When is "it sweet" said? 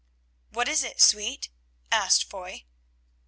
0.83-1.49